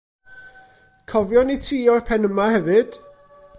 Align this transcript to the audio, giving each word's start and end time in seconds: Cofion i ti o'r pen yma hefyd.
Cofion 1.11 1.53
i 1.57 1.57
ti 1.67 1.79
o'r 1.97 2.03
pen 2.09 2.27
yma 2.31 2.51
hefyd. 2.57 3.01